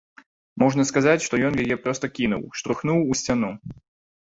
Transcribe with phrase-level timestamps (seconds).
[0.63, 3.55] Можна сказаць, што ён яе проста кінуў, штурхнуў у сцяну.